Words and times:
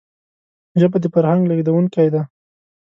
ژبه 0.79 0.97
د 1.01 1.05
فرهنګ 1.13 1.41
لېږدونکی 1.49 2.07
ده 2.13 2.21